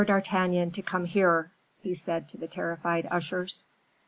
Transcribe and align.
d'Artagnan 0.03 0.71
to 0.71 0.81
come 0.81 1.05
here," 1.05 1.51
he 1.83 1.93
said 1.93 2.27
to 2.27 2.35
the 2.35 2.47
terrified 2.47 3.07
ushers. 3.11 3.67